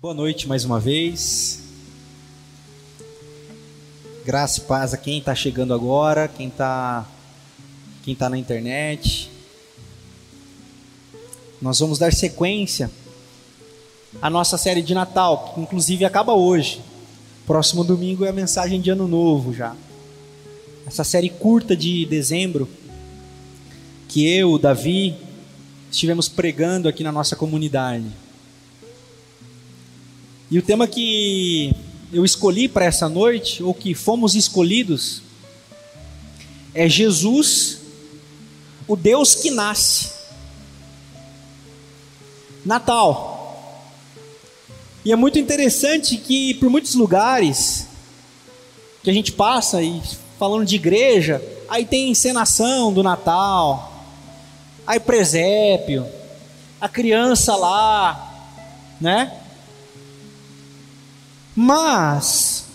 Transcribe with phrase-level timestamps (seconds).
[0.00, 1.60] Boa noite mais uma vez.
[4.24, 7.04] Graça e paz a quem está chegando agora, quem está
[8.04, 9.28] quem tá na internet.
[11.60, 12.88] Nós vamos dar sequência
[14.22, 16.80] à nossa série de Natal, que inclusive acaba hoje.
[17.44, 19.74] Próximo domingo é a mensagem de Ano Novo já.
[20.86, 22.68] Essa série curta de dezembro,
[24.06, 25.16] que eu, o Davi,
[25.90, 28.27] estivemos pregando aqui na nossa comunidade.
[30.50, 31.74] E o tema que
[32.10, 35.22] eu escolhi para essa noite, ou que fomos escolhidos,
[36.74, 37.80] é Jesus,
[38.86, 40.10] o Deus que nasce.
[42.64, 43.82] Natal.
[45.04, 47.86] E é muito interessante que por muitos lugares
[49.02, 50.00] que a gente passa e
[50.38, 54.06] falando de igreja, aí tem encenação do Natal,
[54.86, 56.06] aí presépio,
[56.80, 58.54] a criança lá,
[59.00, 59.37] né?
[61.60, 62.66] Mas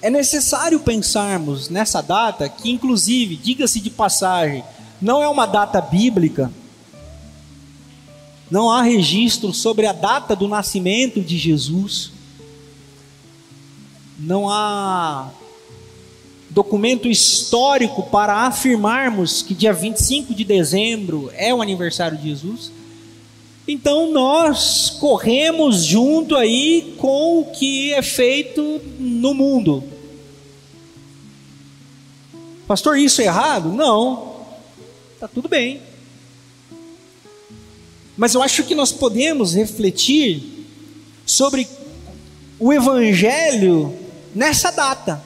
[0.00, 4.64] é necessário pensarmos nessa data, que inclusive, diga-se de passagem,
[5.02, 6.50] não é uma data bíblica.
[8.50, 12.10] Não há registro sobre a data do nascimento de Jesus.
[14.18, 15.28] Não há
[16.48, 22.77] documento histórico para afirmarmos que dia 25 de dezembro é o aniversário de Jesus.
[23.68, 29.84] Então nós corremos junto aí com o que é feito no mundo.
[32.66, 33.70] Pastor, isso é errado?
[33.70, 34.38] Não.
[35.20, 35.82] Tá tudo bem.
[38.16, 40.66] Mas eu acho que nós podemos refletir
[41.26, 41.68] sobre
[42.58, 43.94] o evangelho
[44.34, 45.22] nessa data.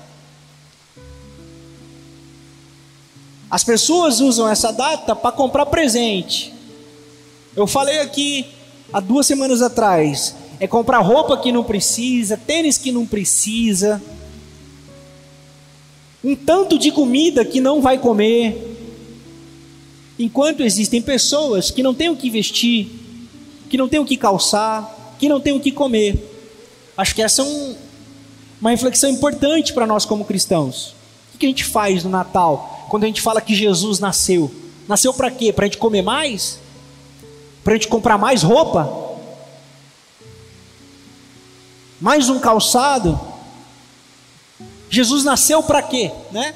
[3.49, 6.52] As pessoas usam essa data para comprar presente.
[7.55, 8.47] Eu falei aqui
[8.93, 14.03] há duas semanas atrás, é comprar roupa que não precisa, tênis que não precisa,
[16.25, 18.71] um tanto de comida que não vai comer.
[20.19, 22.89] Enquanto existem pessoas que não têm o que vestir,
[23.69, 26.31] que não têm o que calçar, que não têm o que comer.
[26.97, 27.75] Acho que essa é um,
[28.61, 30.95] uma reflexão importante para nós como cristãos.
[31.35, 34.51] O que a gente faz no Natal, quando a gente fala que Jesus nasceu?
[34.87, 35.53] Nasceu para quê?
[35.53, 36.62] Para a gente comer mais?
[37.63, 39.19] Para a gente comprar mais roupa?
[42.01, 43.21] Mais um calçado?
[44.91, 46.55] Jesus nasceu para quê, né?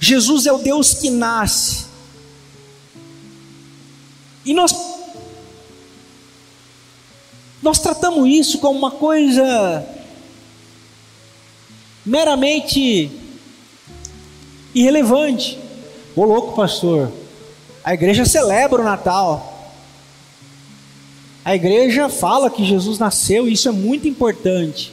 [0.00, 1.86] Jesus é o Deus que nasce.
[4.44, 4.72] E nós
[7.62, 9.84] nós tratamos isso como uma coisa
[12.04, 13.10] meramente
[14.76, 15.58] irrelevante.
[16.14, 17.10] Ô louco, pastor.
[17.82, 19.72] A igreja celebra o Natal.
[21.42, 24.92] A igreja fala que Jesus nasceu e isso é muito importante.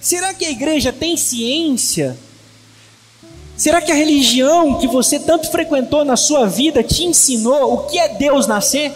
[0.00, 2.18] Será que a igreja tem ciência?
[3.56, 7.98] Será que a religião que você tanto frequentou na sua vida te ensinou o que
[7.98, 8.92] é Deus nascer?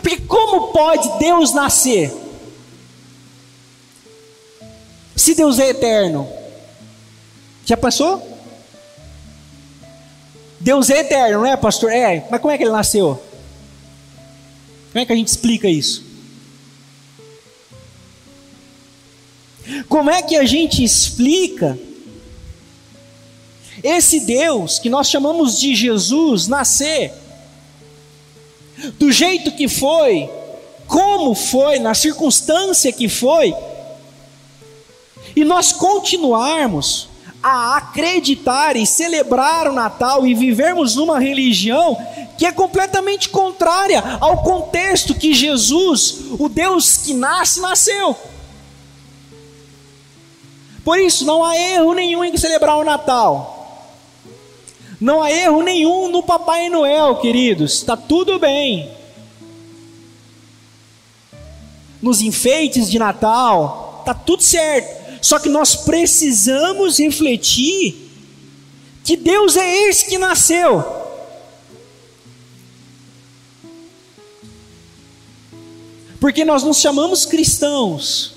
[0.00, 2.25] Porque como pode Deus nascer?
[5.16, 6.28] Se Deus é eterno,
[7.64, 8.22] já passou?
[10.60, 11.90] Deus é eterno, não é, pastor?
[11.90, 13.20] É, mas como é que ele nasceu?
[14.92, 16.04] Como é que a gente explica isso?
[19.88, 21.78] Como é que a gente explica
[23.82, 27.12] esse Deus que nós chamamos de Jesus nascer
[28.98, 30.30] do jeito que foi,
[30.86, 33.54] como foi, na circunstância que foi,
[35.36, 37.10] e nós continuarmos
[37.42, 41.96] a acreditar e celebrar o Natal e vivermos numa religião
[42.38, 48.16] que é completamente contrária ao contexto que Jesus, o Deus que nasce, nasceu.
[50.82, 53.52] Por isso, não há erro nenhum em celebrar o Natal.
[55.00, 57.74] Não há erro nenhum no Papai Noel, queridos.
[57.74, 58.90] Está tudo bem.
[62.00, 65.05] Nos enfeites de Natal, está tudo certo.
[65.26, 68.12] Só que nós precisamos refletir
[69.02, 70.84] que Deus é esse que nasceu.
[76.20, 78.34] Porque nós nos chamamos cristãos.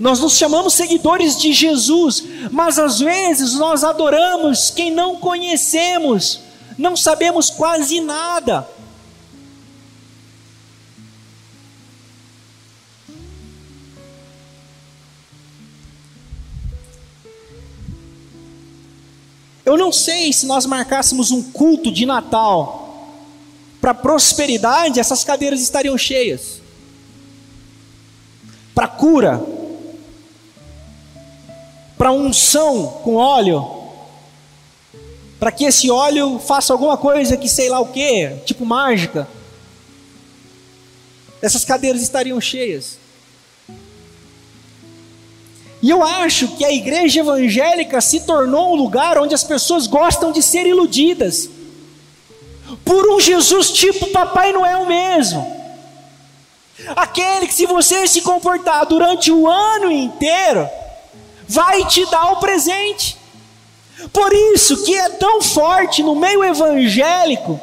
[0.00, 6.40] Nós nos chamamos seguidores de Jesus, mas às vezes nós adoramos quem não conhecemos,
[6.78, 8.66] não sabemos quase nada.
[19.66, 22.86] Eu não sei se nós marcássemos um culto de Natal
[23.80, 26.62] para prosperidade, essas cadeiras estariam cheias.
[28.72, 29.44] Para cura,
[31.98, 33.68] para unção com óleo,
[35.40, 39.26] para que esse óleo faça alguma coisa que sei lá o que, tipo mágica.
[41.42, 42.98] Essas cadeiras estariam cheias.
[45.86, 50.32] E eu acho que a igreja evangélica se tornou um lugar onde as pessoas gostam
[50.32, 51.48] de ser iludidas
[52.84, 55.46] por um Jesus tipo Papai Noel mesmo.
[56.96, 60.68] Aquele que, se você se comportar durante o ano inteiro,
[61.46, 63.16] vai te dar o presente.
[64.12, 67.60] Por isso que é tão forte no meio evangélico,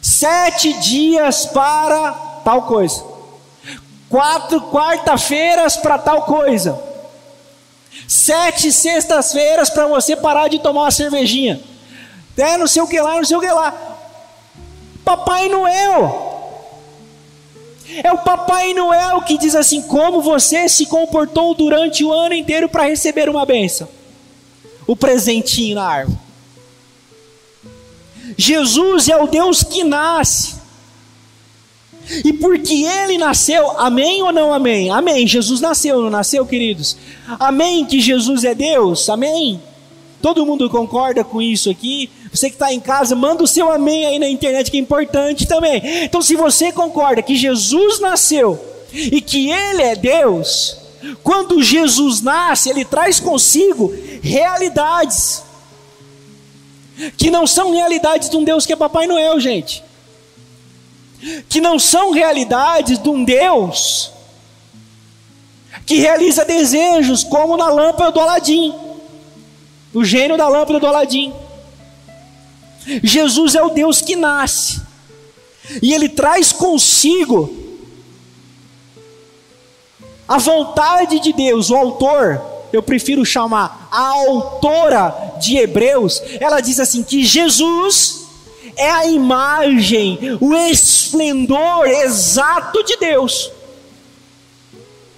[0.00, 2.10] sete dias para
[2.42, 3.04] tal coisa,
[4.08, 6.93] quatro quarta-feiras para tal coisa,
[8.06, 11.60] sete sextas-feiras para você parar de tomar uma cervejinha,
[12.36, 13.72] é não sei o que lá, não sei o que lá.
[15.04, 16.30] Papai Noel.
[18.02, 22.68] É o Papai Noel que diz assim: como você se comportou durante o ano inteiro
[22.68, 23.88] para receber uma benção
[24.86, 26.18] o presentinho na árvore.
[28.36, 30.53] Jesus é o Deus que nasce.
[32.24, 34.90] E porque ele nasceu, amém ou não amém?
[34.90, 35.26] Amém.
[35.26, 36.96] Jesus nasceu, não nasceu, queridos?
[37.38, 39.08] Amém que Jesus é Deus?
[39.08, 39.60] Amém?
[40.20, 42.10] Todo mundo concorda com isso aqui?
[42.32, 45.46] Você que está em casa, manda o seu amém aí na internet, que é importante
[45.46, 45.82] também.
[46.04, 48.58] Então, se você concorda que Jesus nasceu
[48.92, 50.78] e que Ele é Deus,
[51.22, 55.42] quando Jesus nasce, ele traz consigo realidades
[57.16, 59.82] que não são realidades de um Deus que é Papai Noel, gente.
[61.48, 64.12] Que não são realidades de um Deus
[65.86, 68.74] que realiza desejos, como na lâmpada do Aladim,
[69.92, 71.32] o gênio da lâmpada do Aladim.
[73.02, 74.80] Jesus é o Deus que nasce,
[75.82, 77.64] e ele traz consigo
[80.26, 82.42] a vontade de Deus, o autor,
[82.72, 88.23] eu prefiro chamar a autora de Hebreus, ela diz assim: que Jesus
[88.76, 93.50] é a imagem, o esplendor exato de Deus.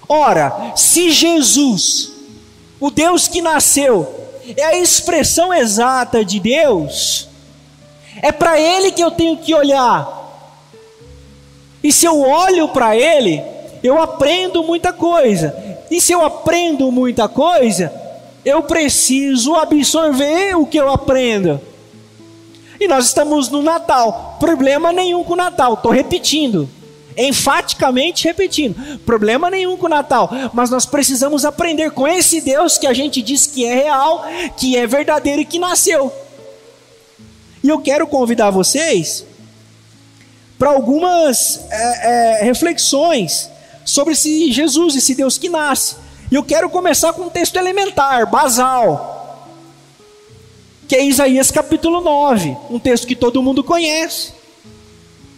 [0.07, 2.11] Ora, se Jesus,
[2.79, 4.07] o Deus que nasceu,
[4.55, 7.27] é a expressão exata de Deus,
[8.21, 10.15] é para Ele que eu tenho que olhar.
[11.83, 13.43] E se eu olho para Ele,
[13.83, 15.55] eu aprendo muita coisa.
[15.89, 17.93] E se eu aprendo muita coisa,
[18.43, 21.61] eu preciso absorver o que eu aprendo.
[22.79, 24.37] E nós estamos no Natal.
[24.39, 25.73] Problema nenhum com o Natal.
[25.73, 26.69] Estou repetindo.
[27.17, 28.99] Enfaticamente repetindo.
[28.99, 30.29] Problema nenhum com o Natal.
[30.53, 34.25] Mas nós precisamos aprender com esse Deus que a gente diz que é real,
[34.55, 36.13] que é verdadeiro e que nasceu.
[37.63, 39.25] E eu quero convidar vocês
[40.59, 43.49] para algumas é, é, reflexões
[43.83, 45.95] sobre esse Jesus, esse Deus que nasce.
[46.31, 49.16] E eu quero começar com um texto elementar, basal,
[50.87, 54.31] que é Isaías capítulo 9, um texto que todo mundo conhece.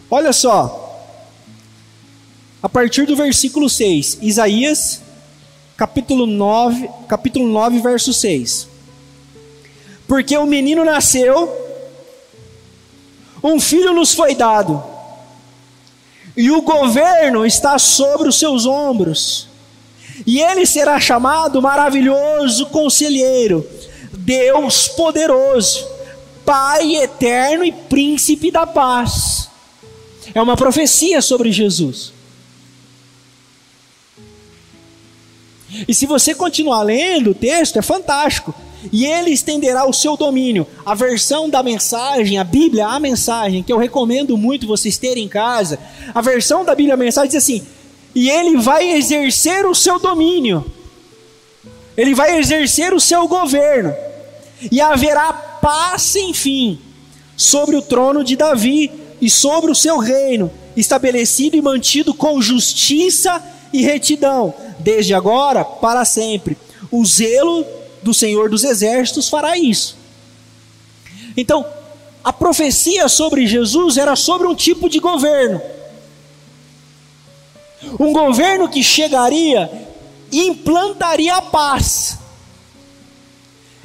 [0.08, 0.86] Olha só,
[2.62, 5.02] a partir do versículo 6, Isaías
[5.76, 8.68] capítulo 9, capítulo 9, verso 6.
[10.06, 11.50] Porque o menino nasceu,
[13.42, 14.82] um filho nos foi dado,
[16.36, 19.48] e o governo está sobre os seus ombros.
[20.26, 23.66] E ele será chamado maravilhoso conselheiro,
[24.12, 25.86] Deus poderoso,
[26.44, 29.48] Pai eterno e príncipe da paz.
[30.34, 32.12] É uma profecia sobre Jesus.
[35.86, 38.54] E se você continuar lendo o texto, é fantástico
[38.92, 40.66] e ele estenderá o seu domínio.
[40.84, 45.28] A versão da mensagem, a Bíblia, a mensagem, que eu recomendo muito vocês terem em
[45.28, 45.78] casa,
[46.14, 47.64] a versão da Bíblia, a mensagem diz assim:
[48.14, 50.64] e ele vai exercer o seu domínio,
[51.96, 53.94] ele vai exercer o seu governo,
[54.70, 56.78] e haverá paz sem fim
[57.36, 63.42] sobre o trono de Davi e sobre o seu reino, estabelecido e mantido com justiça
[63.72, 66.56] e retidão, desde agora para sempre.
[66.90, 67.64] O zelo
[68.02, 69.96] do Senhor dos Exércitos fará isso.
[71.36, 71.64] Então,
[72.22, 75.60] a profecia sobre Jesus era sobre um tipo de governo.
[77.98, 79.70] Um governo que chegaria
[80.32, 82.18] implantaria a paz.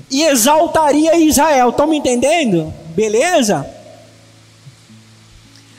[0.09, 1.69] E exaltaria Israel.
[1.69, 2.73] Estão me entendendo?
[2.95, 3.69] Beleza?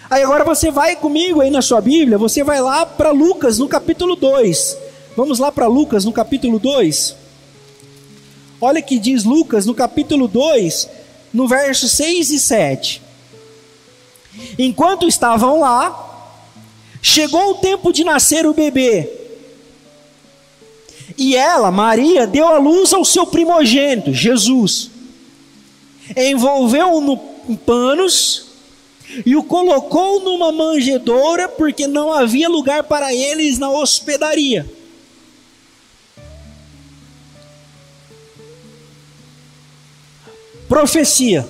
[0.09, 3.67] Aí agora você vai comigo aí na sua Bíblia, você vai lá para Lucas no
[3.67, 4.77] capítulo 2.
[5.17, 7.17] Vamos lá para Lucas no capítulo 2.
[8.61, 10.89] Olha que diz Lucas no capítulo 2,
[11.33, 13.03] no verso 6 e 7.
[14.59, 16.33] Enquanto estavam lá,
[17.03, 19.26] chegou o tempo de nascer o bebê.
[21.19, 24.91] E ela, Maria, deu à luz ao seu primogênito, Jesus.
[26.15, 28.47] Envolveu-o em panos
[29.25, 34.71] e o colocou numa manjedoura, porque não havia lugar para eles na hospedaria.
[40.69, 41.49] Profecia.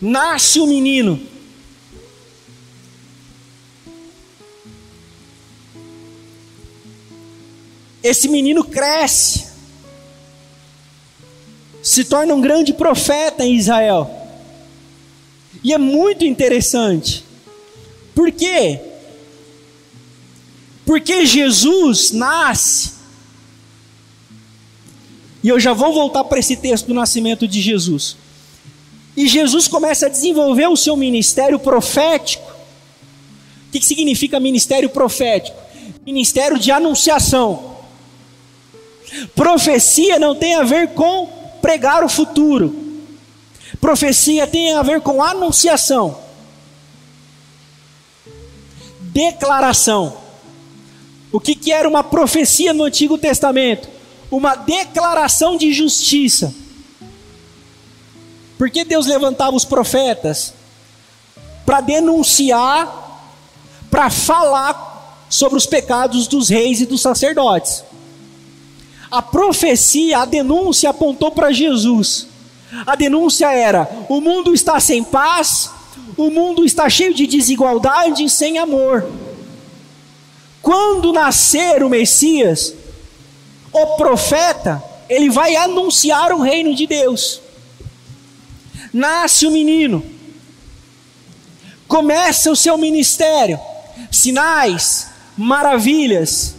[0.00, 1.33] Nasce o menino.
[8.04, 9.46] Esse menino cresce,
[11.82, 14.10] se torna um grande profeta em Israel.
[15.62, 17.24] E é muito interessante.
[18.14, 18.78] Por quê?
[20.84, 22.92] Porque Jesus nasce
[25.42, 28.16] e eu já vou voltar para esse texto do nascimento de Jesus.
[29.14, 32.50] E Jesus começa a desenvolver o seu ministério profético.
[33.68, 35.56] O que, significa ministério profético?
[36.04, 37.73] Ministério de anunciação.
[39.34, 41.26] Profecia não tem a ver com
[41.60, 42.74] pregar o futuro.
[43.80, 46.18] Profecia tem a ver com anunciação.
[49.00, 50.16] Declaração.
[51.32, 53.94] O que, que era uma profecia no Antigo Testamento?
[54.36, 56.54] uma declaração de justiça.
[58.58, 60.54] Por que Deus levantava os profetas?
[61.64, 63.22] Para denunciar,
[63.90, 67.84] para falar sobre os pecados dos reis e dos sacerdotes.
[69.14, 72.26] A profecia, a denúncia apontou para Jesus.
[72.84, 75.70] A denúncia era: o mundo está sem paz,
[76.16, 79.08] o mundo está cheio de desigualdade e sem amor.
[80.60, 82.74] Quando nascer o Messias,
[83.72, 87.40] o profeta, ele vai anunciar o reino de Deus.
[88.92, 90.04] Nasce o menino,
[91.86, 93.60] começa o seu ministério,
[94.10, 95.06] sinais,
[95.36, 96.56] maravilhas.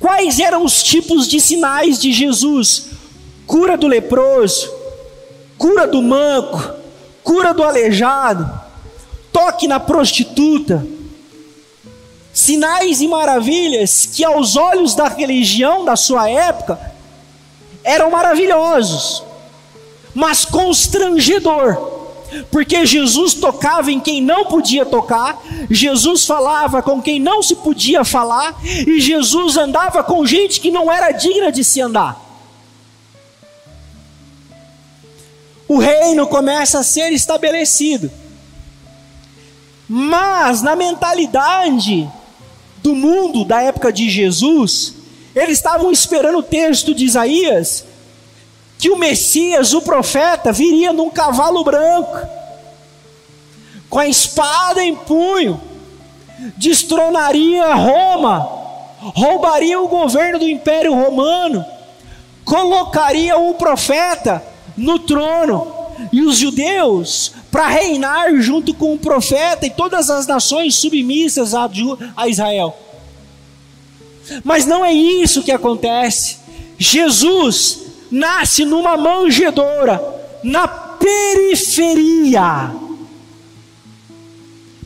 [0.00, 2.86] Quais eram os tipos de sinais de Jesus?
[3.46, 4.72] Cura do leproso,
[5.58, 6.72] cura do manco,
[7.22, 8.50] cura do aleijado,
[9.30, 10.86] toque na prostituta,
[12.32, 16.80] sinais e maravilhas que, aos olhos da religião da sua época,
[17.84, 19.22] eram maravilhosos,
[20.14, 21.99] mas constrangedor.
[22.50, 28.04] Porque Jesus tocava em quem não podia tocar, Jesus falava com quem não se podia
[28.04, 32.20] falar, e Jesus andava com gente que não era digna de se andar.
[35.66, 38.10] O reino começa a ser estabelecido,
[39.88, 42.10] mas na mentalidade
[42.82, 44.94] do mundo da época de Jesus,
[45.34, 47.84] eles estavam esperando o texto de Isaías,
[48.80, 52.18] que o Messias, o profeta, viria num cavalo branco,
[53.88, 55.60] com a espada em punho,
[56.56, 58.40] destronaria Roma,
[59.14, 61.64] roubaria o governo do Império Romano,
[62.44, 64.42] colocaria o profeta
[64.76, 70.74] no trono, e os judeus para reinar junto com o profeta e todas as nações
[70.76, 71.68] submissas a,
[72.16, 72.76] a Israel.
[74.42, 76.38] Mas não é isso que acontece.
[76.78, 77.79] Jesus
[78.10, 80.02] nasce numa manjedoura,
[80.42, 82.72] na periferia,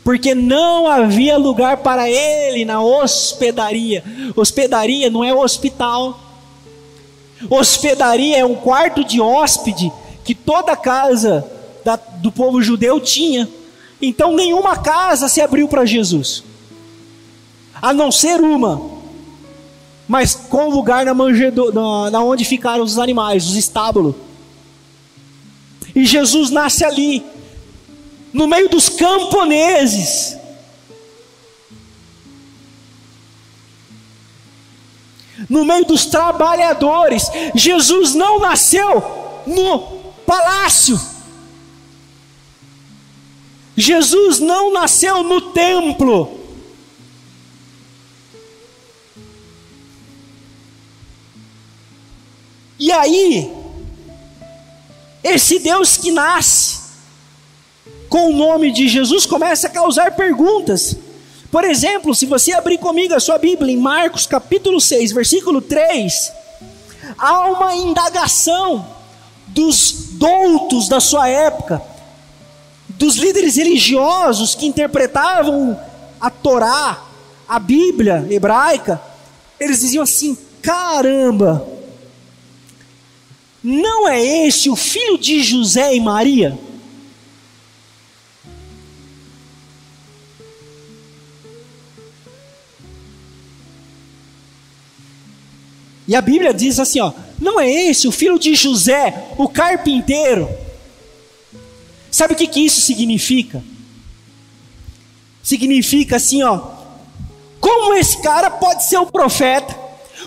[0.05, 4.05] porque não havia lugar para ele na hospedaria.
[4.37, 6.21] Hospedaria não é hospital.
[7.49, 9.91] Hospedaria é um quarto de hóspede
[10.23, 11.47] que toda casa
[11.85, 13.49] da, do povo judeu tinha.
[14.01, 16.45] Então nenhuma casa se abriu para Jesus,
[17.81, 18.81] a não ser uma,
[20.07, 24.15] mas com lugar na, manjedo, na, na onde ficaram os animais, os estábulos.
[25.95, 27.25] E Jesus nasce ali,
[28.33, 30.37] no meio dos camponeses.
[35.49, 39.81] No meio dos trabalhadores, Jesus não nasceu no
[40.27, 41.01] palácio.
[43.77, 46.44] Jesus não nasceu no templo.
[52.85, 53.51] E aí,
[55.23, 56.81] esse Deus que nasce
[58.11, 60.95] com o nome de Jesus começa a causar perguntas.
[61.51, 66.31] Por exemplo, se você abrir comigo a sua Bíblia em Marcos capítulo 6, versículo 3,
[67.17, 68.87] há uma indagação
[69.47, 71.81] dos doutos da sua época
[72.91, 75.81] dos líderes religiosos que interpretavam
[76.21, 77.03] a Torá,
[77.49, 79.01] a Bíblia hebraica,
[79.59, 81.67] eles diziam assim: caramba,
[83.65, 86.59] Não é esse o filho de José e Maria?
[96.07, 100.47] E a Bíblia diz assim, ó, não é esse o filho de José, o carpinteiro?
[102.11, 103.65] Sabe o que, que isso significa?
[105.43, 106.61] Significa assim, ó,
[107.59, 109.84] como esse cara pode ser o profeta?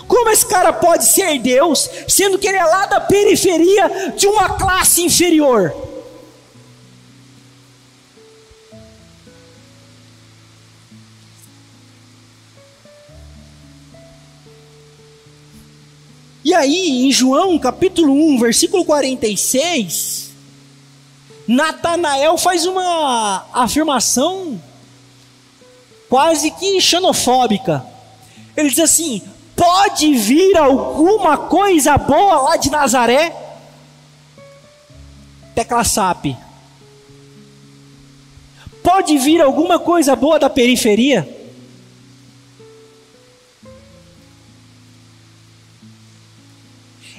[0.08, 4.48] Como esse cara pode ser Deus, sendo que ele é lá da periferia de uma
[4.56, 5.86] classe inferior?
[16.42, 20.30] E aí, em João capítulo 1, versículo 46,
[21.46, 24.58] Natanael faz uma afirmação
[26.08, 27.84] quase que xenofóbica.
[28.56, 29.20] Ele diz assim:
[29.58, 33.34] pode vir alguma coisa boa lá de Nazaré?
[35.52, 36.36] Tecla SAP.
[38.80, 41.28] Pode vir alguma coisa boa da periferia?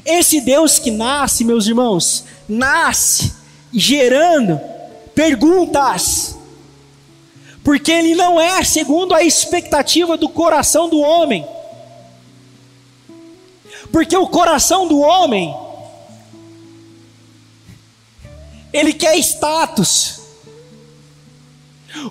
[0.06, 3.34] Esse Deus que nasce, meus irmãos, nasce
[3.72, 4.60] gerando
[5.14, 6.36] perguntas,
[7.64, 11.46] porque ele não é segundo a expectativa do coração do homem,
[13.92, 15.56] porque o coração do homem,
[18.72, 20.20] ele quer status,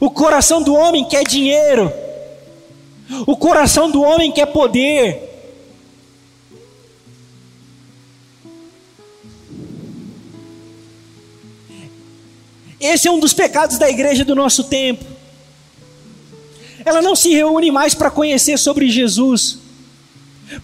[0.01, 1.93] o coração do homem quer dinheiro,
[3.27, 5.29] o coração do homem quer poder,
[12.81, 15.05] Esse é um dos pecados da igreja do nosso tempo.
[16.85, 19.58] Ela não se reúne mais para conhecer sobre Jesus,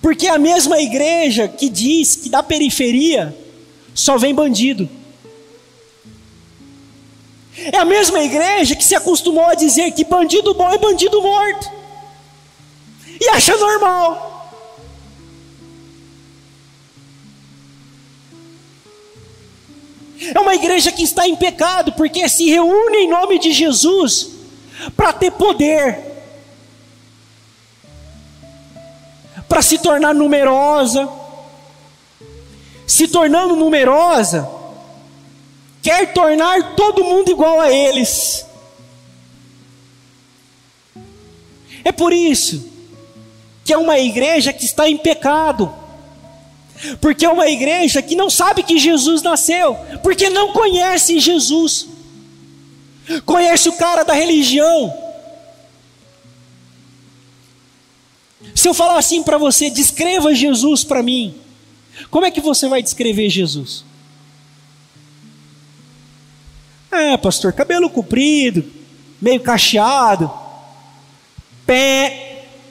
[0.00, 3.36] porque a mesma igreja que diz que da periferia
[3.94, 4.88] só vem bandido.
[7.56, 11.70] É a mesma igreja que se acostumou a dizer que bandido bom é bandido morto,
[13.20, 14.32] e acha normal.
[20.34, 24.30] É uma igreja que está em pecado, porque se reúne em nome de Jesus
[24.96, 26.13] para ter poder,
[29.48, 31.08] para se tornar numerosa.
[32.86, 34.48] Se tornando numerosa,
[35.82, 38.44] quer tornar todo mundo igual a eles.
[41.82, 42.70] É por isso
[43.64, 45.72] que é uma igreja que está em pecado
[47.00, 51.86] porque é uma igreja que não sabe que Jesus nasceu, porque não conhece Jesus,
[53.24, 54.92] conhece o cara da religião.
[58.54, 61.34] Se eu falar assim para você, descreva Jesus para mim,
[62.10, 63.84] como é que você vai descrever Jesus?
[66.90, 68.64] Ah, pastor, cabelo comprido,
[69.20, 70.30] meio cacheado,
[71.66, 72.20] pé.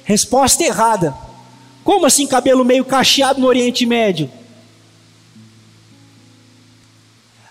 [0.05, 1.15] Resposta errada.
[1.83, 4.29] Como assim cabelo meio cacheado no Oriente Médio?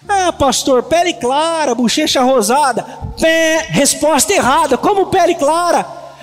[0.08, 2.82] Ah, pastor, pele clara, bochecha rosada.
[3.18, 4.76] Pé, resposta errada.
[4.76, 5.82] Como pele clara,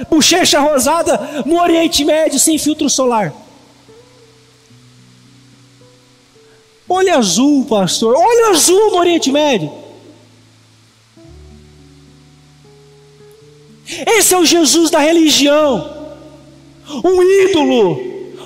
[0.10, 3.34] bochecha rosada no Oriente Médio sem filtro solar?
[6.88, 8.16] Olho azul, pastor.
[8.16, 9.72] Olho azul no Oriente Médio.
[14.08, 16.00] Esse é o Jesus da religião
[17.04, 18.00] um ídolo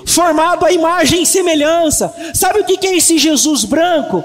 [0.06, 2.14] formado à imagem e semelhança.
[2.34, 4.22] Sabe o que é esse Jesus branco?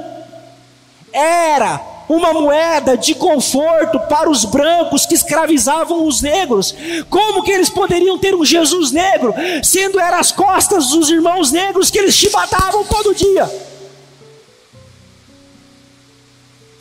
[1.11, 1.77] Era
[2.09, 6.75] uma moeda de conforto para os brancos que escravizavam os negros.
[7.07, 9.31] Como que eles poderiam ter um Jesus negro,
[9.63, 13.49] sendo eram as costas dos irmãos negros que eles chibatavam todo dia?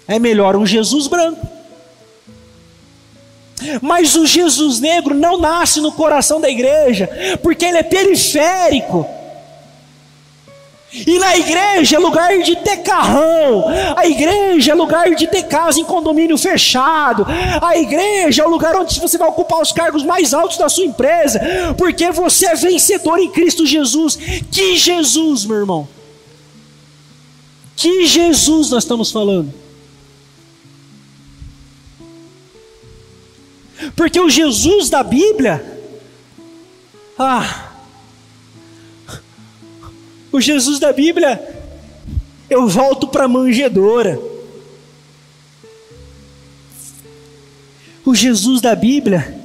[0.09, 1.47] É melhor um Jesus branco.
[3.83, 7.11] Mas o Jesus negro não nasce no coração da igreja,
[7.43, 9.18] porque ele é periférico.
[10.91, 15.79] E na igreja é lugar de ter carrão, a igreja é lugar de ter casa
[15.79, 17.27] em condomínio fechado,
[17.61, 20.87] a igreja é o lugar onde você vai ocupar os cargos mais altos da sua
[20.87, 21.41] empresa,
[21.77, 24.17] porque você é vencedor em Cristo Jesus.
[24.51, 25.87] Que Jesus, meu irmão?
[27.77, 29.53] Que Jesus nós estamos falando?
[33.95, 35.65] Porque o Jesus da Bíblia,
[37.19, 37.68] ah,
[40.31, 41.41] o Jesus da Bíblia,
[42.49, 44.21] eu volto para a manjedoura.
[48.05, 49.39] O Jesus da Bíblia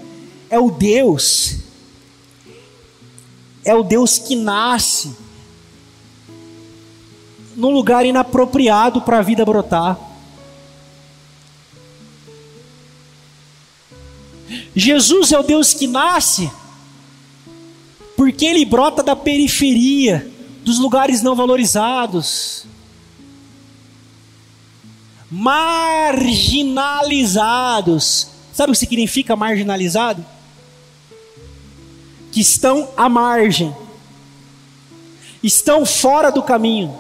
[0.50, 1.58] é o Deus,
[3.66, 5.16] é o Deus que nasce,
[7.56, 10.00] num lugar inapropriado para a vida brotar.
[14.76, 16.50] Jesus é o Deus que nasce
[18.16, 20.32] porque ele brota da periferia,
[20.64, 22.66] dos lugares não valorizados,
[25.30, 28.30] marginalizados.
[28.54, 30.26] Sabe o que significa marginalizado?
[32.32, 33.76] Que estão à margem,
[35.44, 36.98] estão fora do caminho.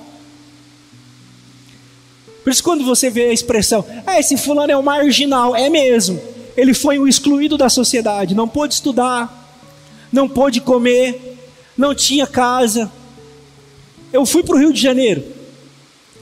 [2.43, 6.21] Por isso, quando você vê a expressão, ah, esse fulano é um marginal, é mesmo.
[6.57, 9.61] Ele foi o excluído da sociedade, não pôde estudar,
[10.11, 11.39] não pôde comer,
[11.77, 12.91] não tinha casa.
[14.13, 15.23] Eu fui para o Rio de Janeiro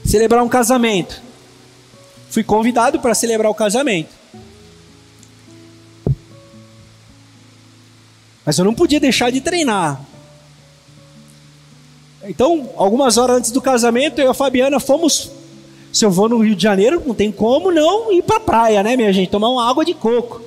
[0.02, 1.20] celebrar um casamento.
[2.30, 4.08] Fui convidado para celebrar o casamento.
[8.46, 10.00] Mas eu não podia deixar de treinar.
[12.24, 15.30] Então, algumas horas antes do casamento, eu e a Fabiana fomos.
[15.92, 18.82] Se eu vou no Rio de Janeiro, não tem como não ir para a praia,
[18.82, 19.28] né, minha gente?
[19.28, 20.40] Tomar uma água de coco.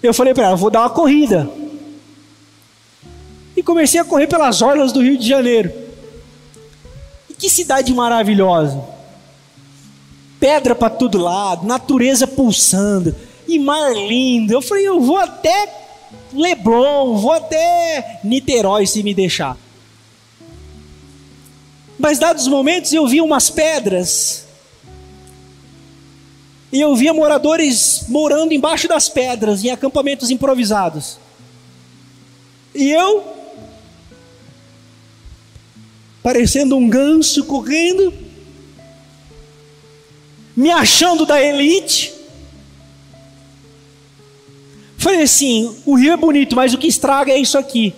[0.00, 1.50] Eu falei para ela, vou dar uma corrida.
[3.58, 5.72] E comecei a correr pelas orlas do Rio de Janeiro.
[7.28, 8.80] E que cidade maravilhosa!
[10.38, 13.16] Pedra para todo lado, natureza pulsando,
[13.48, 14.52] e mar lindo.
[14.52, 15.74] Eu falei, eu vou até
[16.32, 19.56] Leblon, vou até Niterói se me deixar.
[21.98, 24.46] Mas dados momentos eu vi umas pedras
[26.70, 31.18] e eu via moradores morando embaixo das pedras, em acampamentos improvisados.
[32.72, 33.37] E eu,
[36.22, 38.12] parecendo um ganso correndo,
[40.56, 42.12] me achando da elite.
[44.96, 47.94] Falei assim: o rio é bonito, mas o que estraga é isso aqui.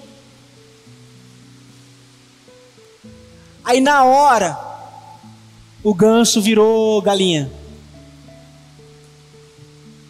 [3.64, 4.58] Aí na hora,
[5.82, 7.50] o ganso virou galinha.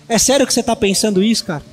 [0.08, 1.64] É sério que você está pensando isso, cara?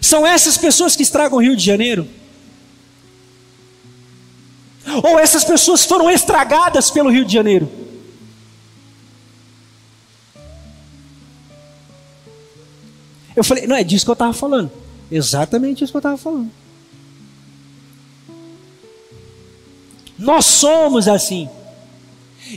[0.00, 2.06] São essas pessoas que estragam o Rio de Janeiro?
[5.02, 7.68] Ou essas pessoas foram estragadas pelo Rio de Janeiro?
[13.34, 14.70] Eu falei, não é disso que eu estava falando.
[15.10, 16.50] Exatamente isso que eu estava falando.
[20.18, 21.48] Nós somos assim.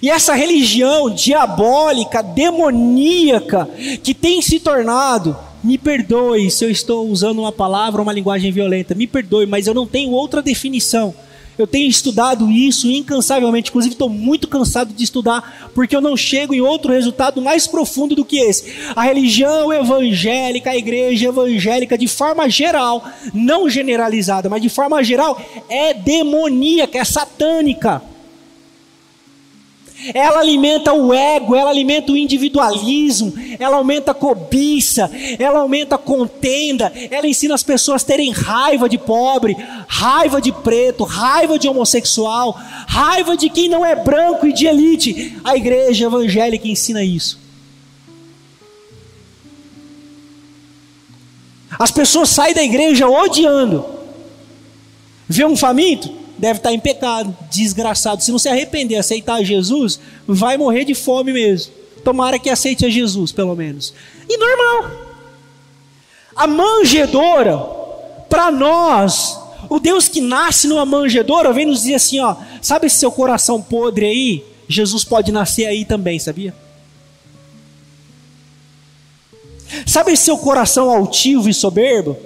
[0.02, 3.66] E essa religião diabólica, demoníaca,
[4.04, 8.94] que tem se tornado, me perdoe se eu estou usando uma palavra uma linguagem violenta,
[8.94, 11.14] me perdoe, mas eu não tenho outra definição.
[11.58, 16.54] Eu tenho estudado isso incansavelmente, inclusive estou muito cansado de estudar, porque eu não chego
[16.54, 18.74] em outro resultado mais profundo do que esse.
[18.96, 25.40] A religião evangélica, a igreja evangélica, de forma geral, não generalizada, mas de forma geral,
[25.70, 28.02] é demoníaca, é satânica.
[30.14, 35.98] Ela alimenta o ego, ela alimenta o individualismo, ela aumenta a cobiça, ela aumenta a
[35.98, 39.56] contenda, ela ensina as pessoas a terem raiva de pobre,
[39.88, 45.38] raiva de preto, raiva de homossexual, raiva de quem não é branco e de elite.
[45.44, 47.40] A igreja evangélica ensina isso.
[51.78, 53.86] As pessoas saem da igreja odiando.
[55.28, 56.25] Vê um faminto?
[56.38, 58.24] Deve estar em pecado, desgraçado.
[58.24, 61.74] Se não se arrepender, aceitar Jesus, vai morrer de fome mesmo.
[62.04, 63.94] Tomara que aceite a Jesus, pelo menos.
[64.30, 64.92] E normal.
[66.36, 67.58] A manjedora,
[68.30, 72.98] para nós, o Deus que nasce numa manjedora, vem nos dizer assim: ó, sabe esse
[72.98, 74.46] seu coração podre aí?
[74.68, 76.54] Jesus pode nascer aí também, sabia?
[79.86, 82.18] Sabe esse seu coração altivo e soberbo?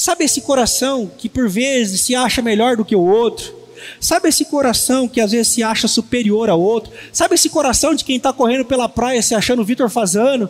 [0.00, 3.54] Sabe esse coração que por vezes se acha melhor do que o outro?
[4.00, 6.90] Sabe esse coração que às vezes se acha superior ao outro?
[7.12, 10.48] Sabe esse coração de quem está correndo pela praia se achando Vitor Fazano?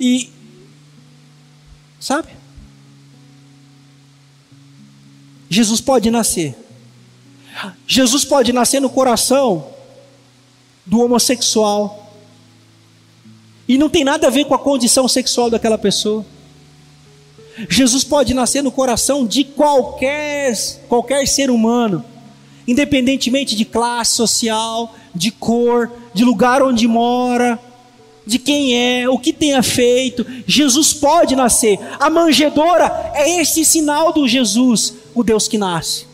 [0.00, 0.32] E.
[2.00, 2.30] Sabe?
[5.48, 6.56] Jesus pode nascer.
[7.86, 9.68] Jesus pode nascer no coração
[10.84, 12.12] do homossexual.
[13.68, 16.26] E não tem nada a ver com a condição sexual daquela pessoa.
[17.68, 20.54] Jesus pode nascer no coração de qualquer,
[20.88, 22.04] qualquer ser humano,
[22.66, 27.58] independentemente de classe social, de cor, de lugar onde mora,
[28.24, 30.24] de quem é, o que tenha feito.
[30.46, 31.78] Jesus pode nascer.
[31.98, 36.06] A manjedora é esse sinal do Jesus, o Deus que nasce.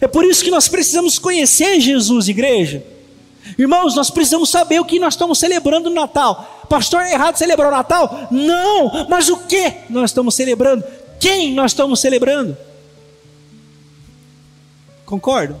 [0.00, 2.84] É por isso que nós precisamos conhecer Jesus, igreja.
[3.58, 6.61] Irmãos, nós precisamos saber o que nós estamos celebrando no Natal.
[6.72, 8.28] Pastor, é errado celebrar o Natal?
[8.30, 10.82] Não, mas o que nós estamos celebrando?
[11.20, 12.56] Quem nós estamos celebrando?
[15.04, 15.54] Concordo?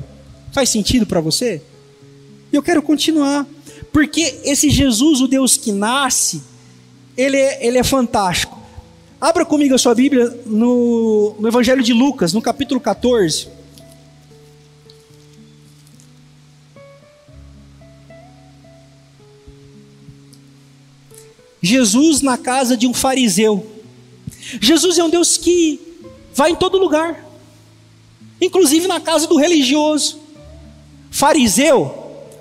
[0.52, 1.60] Faz sentido para você?
[2.50, 3.46] Eu quero continuar,
[3.92, 6.42] porque esse Jesus, o Deus que nasce,
[7.14, 8.58] ele é, ele é fantástico.
[9.20, 13.48] Abra comigo a sua Bíblia no, no Evangelho de Lucas, no capítulo 14.
[21.62, 23.64] Jesus na casa de um fariseu.
[24.60, 25.80] Jesus é um Deus que
[26.34, 27.24] vai em todo lugar,
[28.40, 30.18] inclusive na casa do religioso.
[31.10, 31.94] Fariseu,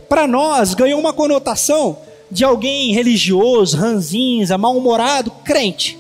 [0.10, 2.00] para nós, ganhou uma conotação
[2.32, 5.98] de alguém religioso, ranzinza, mal-humorado, crente.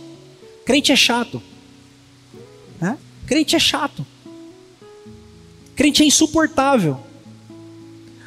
[0.66, 1.42] Crente é chato.
[2.80, 2.98] Né?
[3.28, 4.06] Crente é chato.
[5.76, 6.98] Crente é insuportável.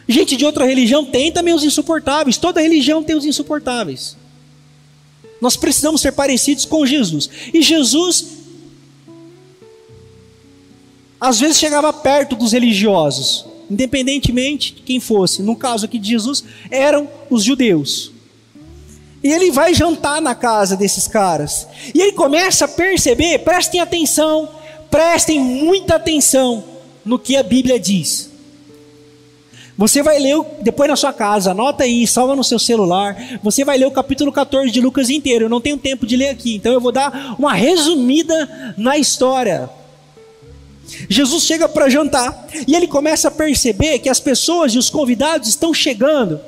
[0.07, 2.37] Gente de outra religião tem também os insuportáveis.
[2.37, 4.17] Toda religião tem os insuportáveis.
[5.41, 7.29] Nós precisamos ser parecidos com Jesus.
[7.53, 8.27] E Jesus,
[11.21, 15.43] às vezes, chegava perto dos religiosos, independentemente de quem fosse.
[15.43, 18.13] No caso aqui de Jesus, eram os judeus.
[19.23, 21.67] E ele vai jantar na casa desses caras.
[21.95, 24.51] E ele começa a perceber, prestem atenção,
[24.91, 26.63] prestem muita atenção
[27.05, 28.34] no que a Bíblia diz.
[29.77, 33.17] Você vai ler depois na sua casa, anota aí, salva no seu celular.
[33.43, 35.47] Você vai ler o capítulo 14 de Lucas inteiro.
[35.47, 39.69] Eu não tenho tempo de ler aqui, então eu vou dar uma resumida na história.
[41.09, 45.49] Jesus chega para jantar e ele começa a perceber que as pessoas e os convidados
[45.49, 46.41] estão chegando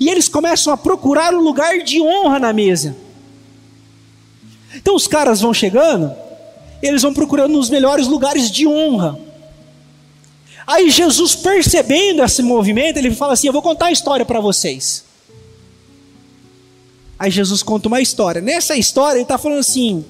[0.00, 2.96] e eles começam a procurar um lugar de honra na mesa.
[4.74, 6.12] Então os caras vão chegando,
[6.82, 9.18] eles vão procurando os melhores lugares de honra.
[10.66, 15.04] Aí Jesus, percebendo esse movimento, ele fala assim: Eu vou contar a história para vocês.
[17.18, 18.40] Aí Jesus conta uma história.
[18.40, 20.04] Nessa história, ele está falando assim: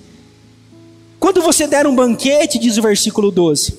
[1.18, 3.78] Quando você der um banquete, diz o versículo 12,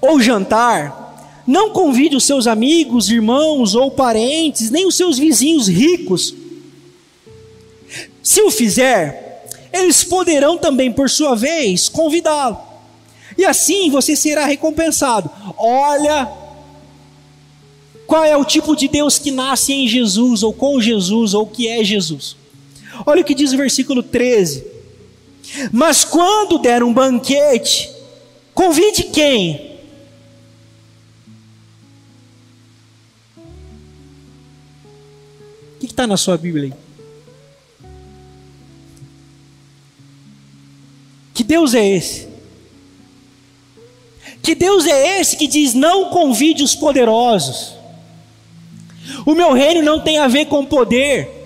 [0.00, 6.34] ou jantar, não convide os seus amigos, irmãos ou parentes, nem os seus vizinhos ricos.
[8.22, 12.69] Se o fizer, eles poderão também, por sua vez, convidá-lo
[13.40, 15.30] e assim você será recompensado.
[15.56, 16.30] Olha
[18.06, 21.66] qual é o tipo de Deus que nasce em Jesus, ou com Jesus, ou que
[21.66, 22.36] é Jesus.
[23.06, 24.62] Olha o que diz o versículo 13:
[25.72, 27.90] Mas quando der um banquete,
[28.52, 29.78] convide quem?
[35.76, 36.74] O que está na sua Bíblia aí?
[41.32, 42.29] Que Deus é esse?
[44.42, 47.74] Que Deus é esse que diz: não convide os poderosos.
[49.26, 51.40] O meu reino não tem a ver com poder.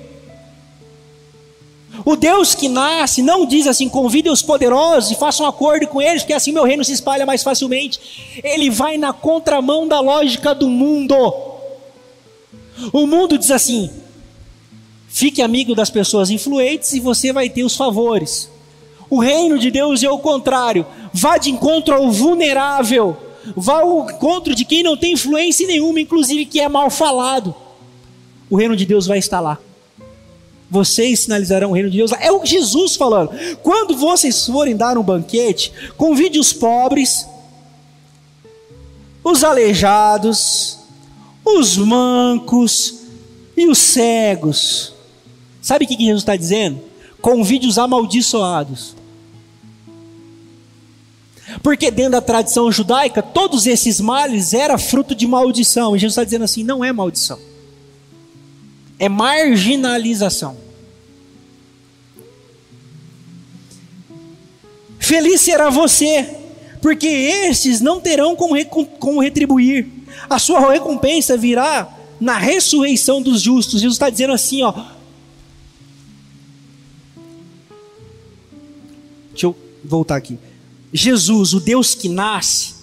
[2.04, 6.00] O Deus que nasce não diz assim: convide os poderosos e faça um acordo com
[6.00, 8.40] eles, porque assim meu reino se espalha mais facilmente.
[8.42, 11.14] Ele vai na contramão da lógica do mundo.
[12.92, 13.90] O mundo diz assim:
[15.08, 18.50] fique amigo das pessoas influentes e você vai ter os favores.
[19.14, 20.84] O reino de Deus é o contrário.
[21.12, 23.16] Vá de encontro ao vulnerável.
[23.54, 27.54] Vá ao encontro de quem não tem influência nenhuma, inclusive que é mal falado.
[28.50, 29.56] O reino de Deus vai estar lá.
[30.68, 32.10] Vocês sinalizarão o reino de Deus.
[32.18, 33.30] É o Jesus falando.
[33.62, 37.24] Quando vocês forem dar um banquete, convide os pobres,
[39.22, 40.80] os aleijados,
[41.44, 42.96] os mancos
[43.56, 44.92] e os cegos.
[45.62, 46.80] Sabe o que Jesus está dizendo?
[47.22, 49.03] Convide os amaldiçoados.
[51.62, 55.94] Porque dentro da tradição judaica, todos esses males eram fruto de maldição.
[55.94, 57.38] E Jesus está dizendo assim: não é maldição,
[58.98, 60.56] é marginalização.
[64.98, 66.26] Feliz será você,
[66.80, 68.54] porque esses não terão como,
[68.98, 69.86] como retribuir.
[70.30, 73.80] A sua recompensa virá na ressurreição dos justos.
[73.80, 74.72] Jesus está dizendo assim: ó,
[79.30, 80.38] deixa eu voltar aqui.
[80.96, 82.76] Jesus, o Deus que nasce,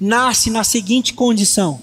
[0.00, 1.78] nasce na seguinte condição: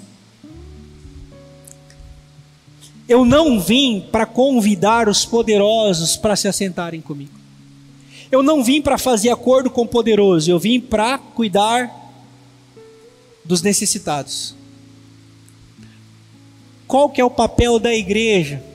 [3.07, 7.39] Eu não vim para convidar os poderosos para se assentarem comigo.
[8.31, 11.93] Eu não vim para fazer acordo com o poderoso, eu vim para cuidar
[13.45, 14.55] dos necessitados.
[16.87, 18.72] Qual que é o papel da igreja?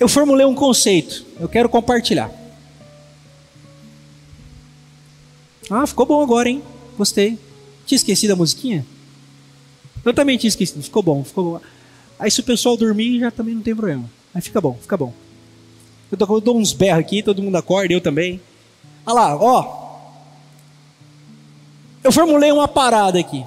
[0.00, 2.32] Eu formulei um conceito, eu quero compartilhar.
[5.70, 6.62] Ah, ficou bom agora, hein?
[6.98, 7.38] Gostei.
[7.86, 8.84] Tinha esquecido a musiquinha?
[10.04, 10.82] Eu também tinha esquecido.
[10.82, 11.60] Ficou bom, ficou bom.
[12.18, 14.10] Aí se o pessoal dormir, já também não tem problema.
[14.34, 15.12] Aí fica bom, fica bom.
[16.10, 18.40] Eu, tô, eu dou uns berros aqui, todo mundo acorda, eu também.
[19.06, 19.80] Olha lá, ó.
[22.02, 23.44] Eu formulei uma parada aqui.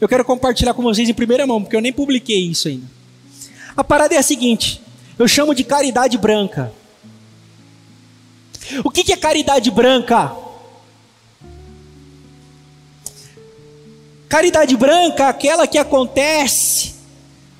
[0.00, 2.86] Eu quero compartilhar com vocês em primeira mão, porque eu nem publiquei isso ainda.
[3.76, 4.81] A parada é a seguinte:
[5.22, 6.72] eu chamo de caridade branca.
[8.82, 10.34] O que é caridade branca?
[14.28, 16.96] Caridade branca, aquela que acontece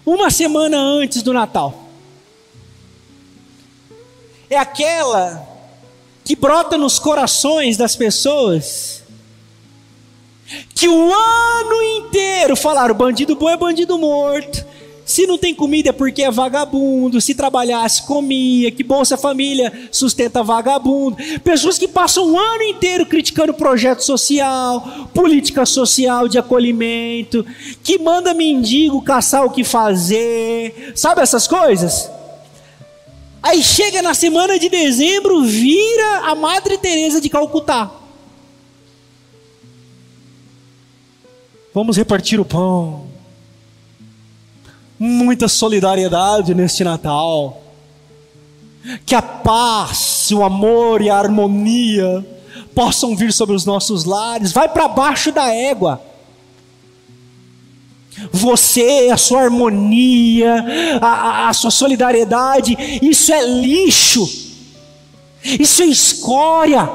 [0.05, 1.89] uma semana antes do Natal.
[4.51, 5.49] É aquela
[6.25, 9.05] que brota nos corações das pessoas
[10.75, 14.67] que o ano inteiro falaram: bandido bom é bandido morto,
[15.05, 17.21] se não tem comida é porque é vagabundo.
[17.21, 18.71] Se trabalhasse, comia.
[18.71, 21.17] Que Bolsa Família sustenta vagabundo.
[21.43, 27.45] Pessoas que passam o ano inteiro criticando projeto social, política social de acolhimento,
[27.83, 30.93] que manda mendigo caçar o que fazer.
[30.95, 32.11] Sabe essas coisas?
[33.43, 37.91] Aí chega na semana de dezembro, vira a Madre Teresa de Calcutá.
[41.75, 43.12] Vamos repartir o pão
[45.03, 47.61] muita solidariedade neste Natal.
[49.05, 52.25] Que a paz, o amor e a harmonia
[52.73, 54.53] possam vir sobre os nossos lares.
[54.53, 56.01] Vai para baixo da égua.
[58.31, 60.65] Você, a sua harmonia,
[61.01, 64.29] a, a, a sua solidariedade, isso é lixo,
[65.43, 66.89] isso é escória.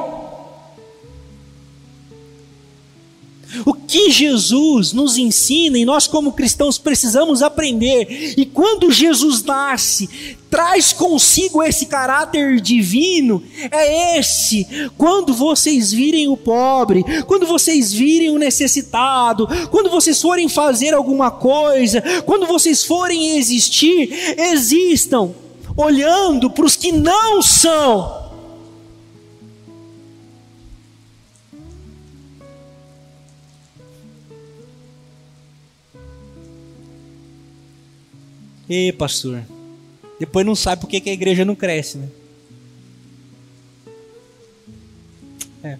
[3.65, 8.33] O que Jesus nos ensina e nós, como cristãos, precisamos aprender.
[8.37, 10.09] E quando Jesus nasce,
[10.49, 14.65] traz consigo esse caráter divino, é esse.
[14.97, 21.31] Quando vocês virem o pobre, quando vocês virem o necessitado, quando vocês forem fazer alguma
[21.31, 25.31] coisa, quando vocês forem existir, existam
[25.75, 28.26] olhando para os que não são
[38.69, 39.43] Ei, pastor.
[40.19, 42.09] Depois não sabe por que a igreja não cresce, né?
[45.63, 45.77] É.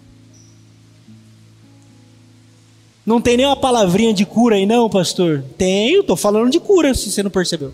[3.04, 5.44] Não tem nem uma palavrinha de cura aí, não, pastor?
[5.56, 7.72] Tenho, estou falando de cura, se você não percebeu.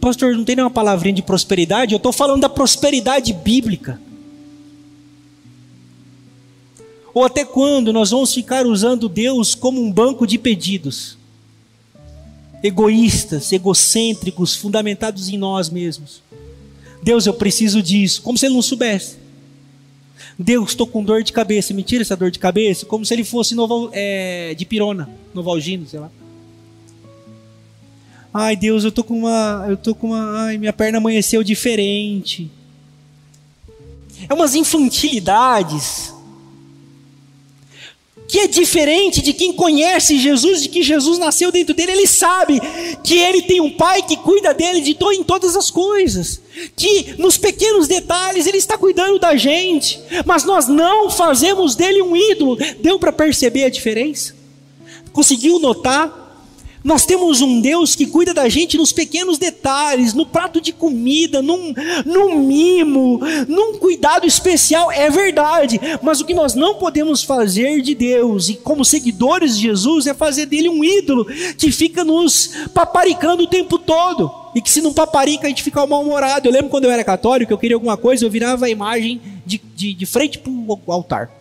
[0.00, 1.92] Pastor, não tem nenhuma palavrinha de prosperidade?
[1.92, 4.00] Eu estou falando da prosperidade bíblica.
[7.12, 11.18] Ou até quando nós vamos ficar usando Deus como um banco de pedidos?
[12.62, 16.22] Egoístas, egocêntricos, fundamentados em nós mesmos.
[17.02, 19.16] Deus, eu preciso disso, como se ele não soubesse.
[20.38, 23.24] Deus, estou com dor de cabeça, me tira essa dor de cabeça, como se ele
[23.24, 26.10] fosse novo, é, de pirona, novalgino, sei lá.
[28.32, 32.50] Ai, Deus, eu tô com uma, eu tô com uma, ai, minha perna amanheceu diferente.
[34.28, 36.15] É umas infantilidades
[38.28, 42.60] que é diferente de quem conhece Jesus, de que Jesus nasceu dentro dele, ele sabe
[43.04, 46.40] que ele tem um pai que cuida dele de to em todas as coisas,
[46.74, 52.16] que nos pequenos detalhes ele está cuidando da gente, mas nós não fazemos dele um
[52.16, 52.56] ídolo.
[52.80, 54.34] Deu para perceber a diferença?
[55.12, 56.25] Conseguiu notar?
[56.86, 61.42] Nós temos um Deus que cuida da gente nos pequenos detalhes, no prato de comida,
[61.42, 63.18] num, num mimo,
[63.48, 65.80] num cuidado especial, é verdade.
[66.00, 70.14] Mas o que nós não podemos fazer de Deus, e como seguidores de Jesus, é
[70.14, 71.24] fazer dele um ídolo
[71.58, 74.30] que fica nos paparicando o tempo todo.
[74.54, 76.46] E que se não paparica, a gente fica mal-humorado.
[76.46, 79.60] Eu lembro quando eu era católico, eu queria alguma coisa, eu virava a imagem de,
[79.74, 81.32] de, de frente para o altar.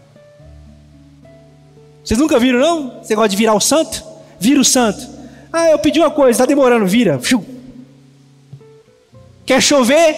[2.03, 3.03] Vocês nunca viram, não?
[3.03, 4.03] Você gosta de virar o santo?
[4.39, 5.13] Vira o santo.
[5.57, 7.17] Ah, eu pedi uma coisa, está demorando, vira.
[9.45, 10.13] Quer chover?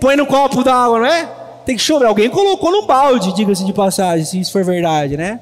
[0.00, 1.28] Põe no copo d'água, não é?
[1.66, 2.06] Tem que chover.
[2.06, 5.40] Alguém colocou no balde, diga-se de passagem, se isso for verdade, né?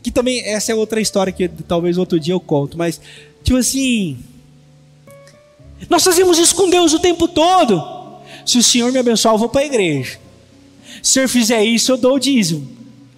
[0.00, 3.00] Que também, essa é outra história que talvez outro dia eu conto, mas,
[3.42, 4.16] tipo assim.
[5.90, 7.82] Nós fazemos isso com Deus o tempo todo.
[8.46, 10.20] Se o Senhor me abençoar, eu vou para a igreja.
[11.02, 12.73] Se Senhor fizer isso, eu dou o dízimo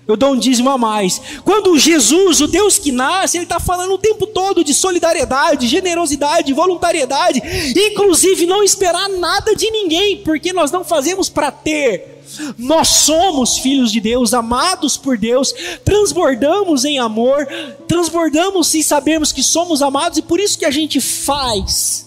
[0.09, 1.21] eu dou um dízimo a mais.
[1.45, 6.53] Quando Jesus, o Deus que nasce, ele está falando o tempo todo de solidariedade, generosidade,
[6.53, 7.43] voluntariedade,
[7.77, 12.23] inclusive não esperar nada de ninguém, porque nós não fazemos para ter.
[12.57, 15.53] Nós somos filhos de Deus, amados por Deus,
[15.85, 17.47] transbordamos em amor,
[17.89, 22.07] transbordamos sem sabermos que somos amados e por isso que a gente faz.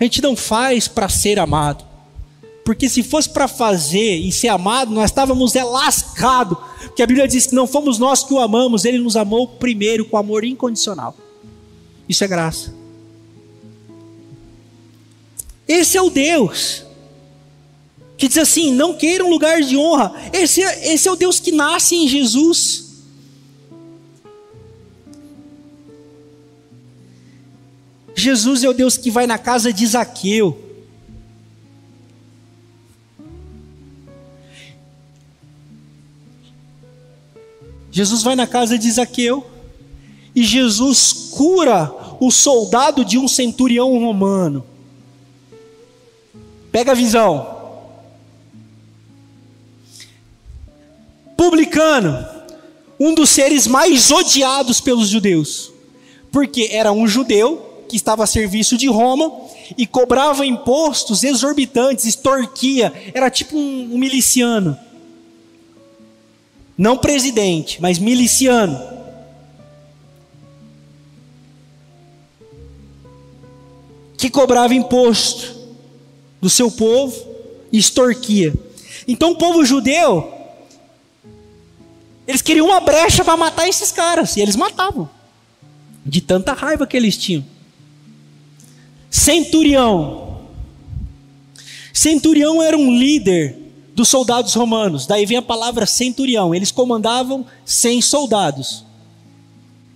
[0.00, 1.93] A gente não faz para ser amado.
[2.64, 6.56] Porque se fosse para fazer e ser amado, nós estávamos é lascado.
[6.80, 10.04] Porque a Bíblia diz que não fomos nós que o amamos, ele nos amou primeiro
[10.06, 11.14] com amor incondicional.
[12.08, 12.74] Isso é graça.
[15.68, 16.84] Esse é o Deus
[18.16, 20.14] que diz assim: não queiram lugar de honra.
[20.32, 22.84] Esse é, esse é o Deus que nasce em Jesus.
[28.14, 30.58] Jesus é o Deus que vai na casa de Zaqueu.
[37.94, 39.46] Jesus vai na casa de Zaqueu
[40.34, 44.66] e Jesus cura o soldado de um centurião romano.
[46.72, 47.54] Pega a visão.
[51.36, 52.26] Publicano,
[52.98, 55.70] um dos seres mais odiados pelos judeus,
[56.32, 59.30] porque era um judeu que estava a serviço de Roma
[59.78, 64.76] e cobrava impostos exorbitantes, extorquia, era tipo um, um miliciano.
[66.76, 68.78] Não presidente, mas miliciano.
[74.18, 75.54] Que cobrava imposto
[76.40, 77.14] do seu povo
[77.70, 78.52] e extorquia.
[79.06, 80.32] Então o povo judeu,
[82.26, 85.08] eles queriam uma brecha para matar esses caras, e eles matavam,
[86.04, 87.44] de tanta raiva que eles tinham.
[89.10, 90.40] Centurião.
[91.92, 93.63] Centurião era um líder
[93.94, 98.84] dos soldados romanos, daí vem a palavra centurião, eles comandavam 100 soldados,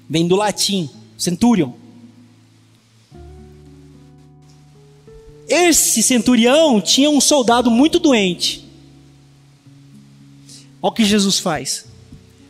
[0.09, 1.73] vem do latim, centurion.
[5.49, 8.69] Esse centurião tinha um soldado muito doente.
[10.81, 11.87] Olha o que Jesus faz.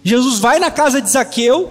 [0.03, 1.71] Jesus vai na casa de Zaqueu.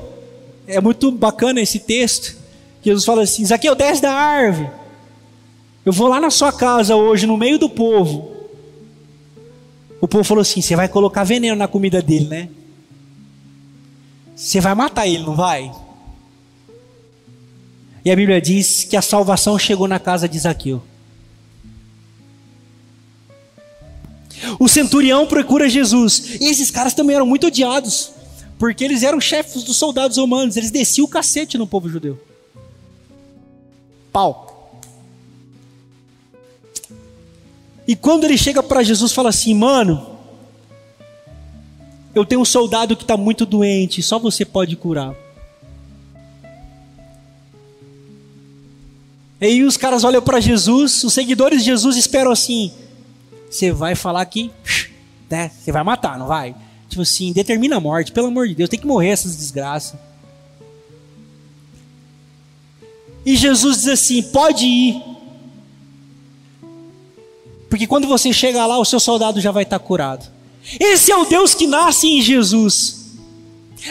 [0.66, 2.36] É muito bacana esse texto.
[2.82, 4.70] Jesus fala assim: Zaqueu, desce da árvore.
[5.86, 8.37] Eu vou lá na sua casa hoje, no meio do povo.
[10.00, 12.50] O povo falou assim: Você vai colocar veneno na comida dele, né?
[14.36, 15.72] Você vai matar ele, não vai?
[18.06, 20.82] E a Bíblia diz que a salvação chegou na casa de Zaqueu.
[24.60, 26.38] O centurião procura Jesus.
[26.40, 28.12] E esses caras também eram muito odiados,
[28.58, 32.18] porque eles eram chefes dos soldados romanos, eles desciam o cacete no povo judeu.
[34.12, 34.47] Pau.
[37.88, 40.18] E quando ele chega para Jesus, fala assim: Mano,
[42.14, 45.16] eu tenho um soldado que está muito doente, só você pode curar.
[49.40, 52.72] E aí os caras olham para Jesus, os seguidores de Jesus esperam assim:
[53.50, 54.52] você vai falar que,
[55.30, 56.56] né, você vai matar, não vai?
[56.90, 60.00] Tipo assim, determina a morte, pelo amor de Deus, tem que morrer essas desgraças.
[63.26, 65.17] E Jesus diz assim: pode ir.
[67.70, 70.26] Porque quando você chega lá, o seu soldado já vai estar curado.
[70.80, 73.06] Esse é o Deus que nasce em Jesus.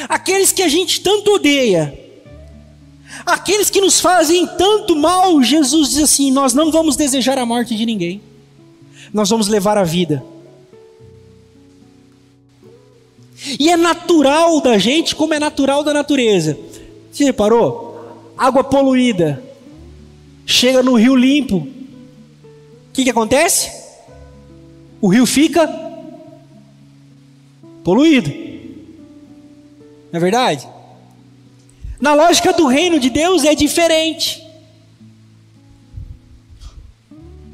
[0.08, 1.98] Aqueles que a gente tanto odeia,
[3.24, 7.74] aqueles que nos fazem tanto mal, Jesus diz assim: nós não vamos desejar a morte
[7.74, 8.20] de ninguém
[9.12, 10.22] nós vamos levar a vida.
[13.58, 16.58] E é natural da gente, como é natural da natureza.
[17.10, 18.32] Você reparou?
[18.36, 19.42] Água poluída.
[20.44, 21.66] Chega no rio limpo.
[22.97, 23.70] Que, que acontece?
[25.03, 25.68] O rio fica
[27.84, 28.30] poluído.
[30.11, 30.66] Não é verdade?
[32.01, 34.42] Na lógica do reino de Deus é diferente.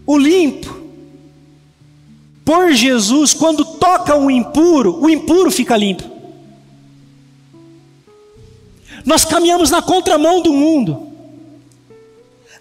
[0.06, 0.80] O limpo
[2.44, 6.04] por Jesus, quando toca o impuro, o impuro fica limpo.
[9.04, 11.11] Nós caminhamos na contramão do mundo.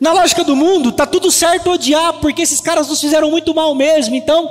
[0.02, 3.76] Na lógica do mundo, tá tudo certo odiar, porque esses caras nos fizeram muito mal
[3.76, 4.50] mesmo, então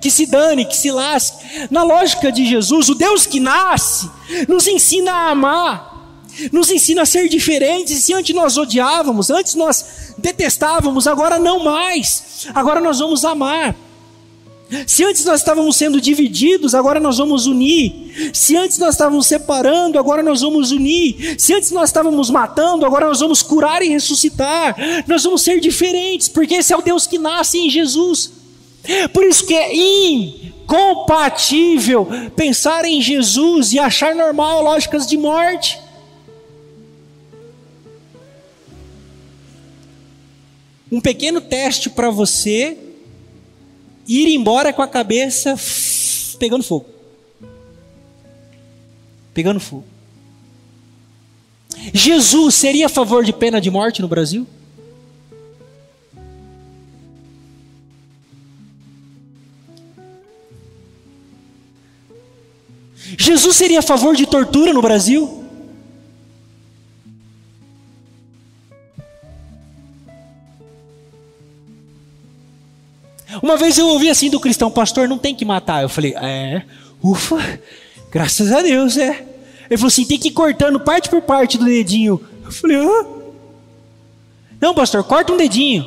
[0.00, 1.66] que se dane, que se lasque.
[1.68, 4.08] Na lógica de Jesus, o Deus que nasce,
[4.46, 6.22] nos ensina a amar,
[6.52, 7.98] nos ensina a ser diferentes.
[7.98, 12.46] E se antes nós odiávamos, antes nós detestávamos, agora não mais.
[12.54, 13.74] Agora nós vamos amar.
[14.86, 18.30] Se antes nós estávamos sendo divididos, agora nós vamos unir.
[18.32, 21.36] Se antes nós estávamos separando, agora nós vamos unir.
[21.38, 24.76] Se antes nós estávamos matando, agora nós vamos curar e ressuscitar.
[25.06, 28.32] Nós vamos ser diferentes, porque esse é o Deus que nasce em Jesus.
[29.12, 29.74] Por isso que é
[30.64, 32.06] incompatível
[32.36, 35.80] pensar em Jesus e achar normal lógicas de morte.
[40.92, 42.76] Um pequeno teste para você
[44.06, 45.56] ir embora com a cabeça
[46.38, 46.86] pegando fogo.
[49.32, 49.84] Pegando fogo.
[51.92, 54.46] Jesus seria a favor de pena de morte no Brasil?
[63.18, 65.43] Jesus seria a favor de tortura no Brasil?
[73.44, 75.82] Uma vez eu ouvi assim do cristão, pastor, não tem que matar.
[75.82, 76.62] Eu falei, é,
[77.02, 77.60] ufa,
[78.10, 79.22] graças a Deus, é.
[79.68, 82.18] Ele falou assim: tem que ir cortando parte por parte do dedinho.
[82.42, 83.06] Eu falei, ah.
[84.58, 85.84] Não, pastor, corta um dedinho.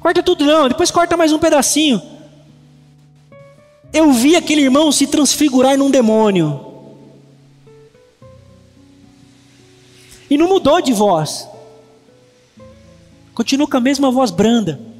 [0.00, 2.00] Corta tudo não, depois corta mais um pedacinho.
[3.92, 6.58] Eu vi aquele irmão se transfigurar num demônio.
[10.30, 11.46] E não mudou de voz.
[13.34, 14.93] Continua com a mesma voz branda.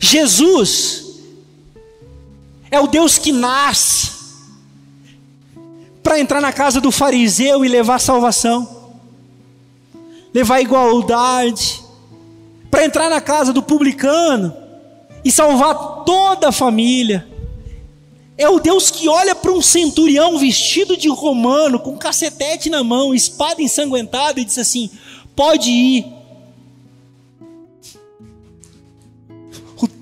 [0.00, 1.04] Jesus
[2.70, 4.10] é o Deus que nasce
[6.02, 8.92] para entrar na casa do fariseu e levar salvação,
[10.32, 11.82] levar igualdade,
[12.70, 14.54] para entrar na casa do publicano
[15.24, 17.26] e salvar toda a família.
[18.38, 23.14] É o Deus que olha para um centurião vestido de romano, com cacetete na mão,
[23.14, 24.90] espada ensanguentada, e diz assim:
[25.34, 26.15] pode ir.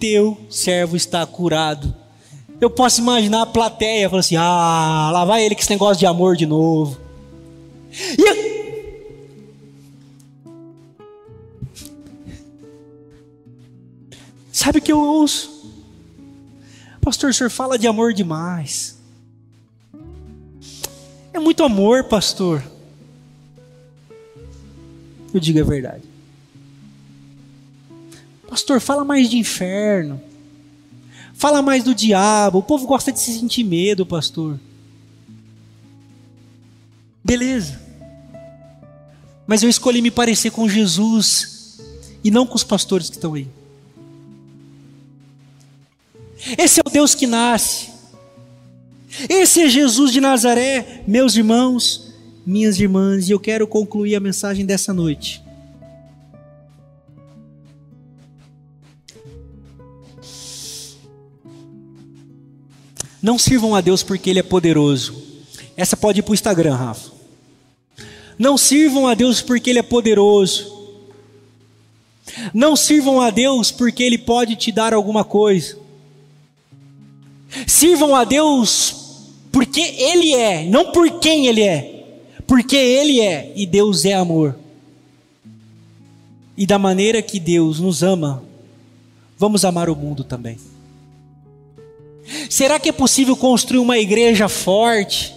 [0.05, 1.95] Teu servo está curado.
[2.61, 6.05] Eu posso imaginar a plateia falando assim: ah, lá vai ele com esse negócio de
[6.05, 7.01] amor de novo.
[8.19, 8.55] E
[14.53, 15.73] Sabe o que eu ouço?
[17.01, 18.99] Pastor, o senhor fala de amor demais.
[21.33, 22.63] É muito amor, pastor.
[25.33, 26.14] Eu digo a verdade.
[28.55, 30.23] Pastor, fala mais de inferno.
[31.35, 32.59] Fala mais do diabo.
[32.59, 34.61] O povo gosta de se sentir medo, pastor.
[37.25, 37.83] Beleza.
[39.45, 41.81] Mas eu escolhi me parecer com Jesus
[42.23, 43.49] e não com os pastores que estão aí.
[46.57, 47.89] Esse é o Deus que nasce.
[49.29, 52.15] Esse é Jesus de Nazaré, meus irmãos,
[52.47, 55.44] minhas irmãs, e eu quero concluir a mensagem dessa noite.
[63.25, 65.15] Não sirvam a Deus porque Ele é poderoso.
[65.79, 67.11] Essa pode ir para o Instagram, Rafa.
[68.39, 70.71] Não sirvam a Deus porque Ele é poderoso.
[72.53, 75.79] Não sirvam a Deus porque Ele pode te dar alguma coisa.
[77.67, 78.95] Sirvam a Deus
[79.51, 82.19] porque Ele é, não por quem Ele é.
[82.47, 84.55] Porque Ele é e Deus é amor.
[86.59, 88.45] E da maneira que Deus nos ama,
[89.39, 90.59] vamos amar o mundo também.
[92.49, 95.35] Será que é possível construir uma igreja forte?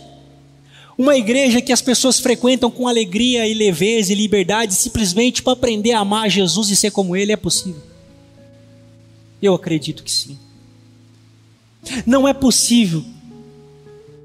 [0.98, 5.92] Uma igreja que as pessoas frequentam com alegria e leveza e liberdade, simplesmente para aprender
[5.92, 7.32] a amar Jesus e ser como Ele?
[7.32, 7.82] É possível?
[9.42, 10.38] Eu acredito que sim.
[12.06, 13.06] Não é possível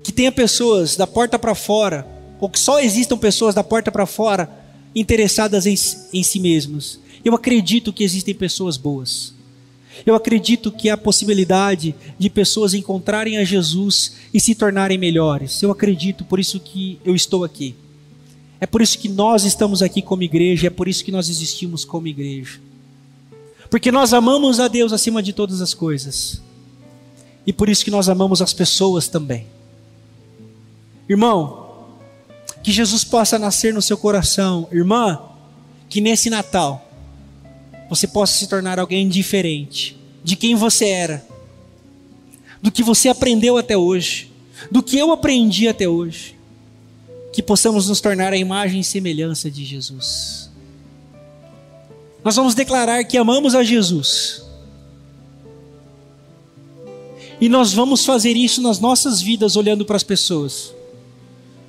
[0.03, 2.07] que tenha pessoas da porta para fora,
[2.41, 4.51] ou que só existam pessoas da porta para fora
[4.95, 5.75] interessadas em,
[6.13, 6.99] em si mesmos.
[7.25, 9.35] Eu acredito que existem pessoas boas.
[10.05, 15.63] Eu acredito que há possibilidade de pessoas encontrarem a Jesus e se tornarem melhores.
[15.63, 17.75] Eu acredito, por isso que eu estou aqui.
[18.61, 21.85] É por isso que nós estamos aqui como igreja, é por isso que nós existimos
[21.85, 22.61] como igreja.
[23.69, 26.41] Porque nós amamos a Deus acima de todas as coisas.
[27.47, 29.47] E por isso que nós amamos as pessoas também.
[31.09, 31.87] Irmão,
[32.63, 34.69] que Jesus possa nascer no seu coração.
[34.71, 35.21] Irmã,
[35.89, 36.82] que nesse Natal
[37.95, 41.27] você possa se tornar alguém diferente de quem você era,
[42.63, 44.31] do que você aprendeu até hoje,
[44.71, 46.35] do que eu aprendi até hoje.
[47.35, 50.51] Que possamos nos tornar a imagem e semelhança de Jesus.
[52.25, 54.43] Nós vamos declarar que amamos a Jesus
[57.39, 60.73] e nós vamos fazer isso nas nossas vidas, olhando para as pessoas,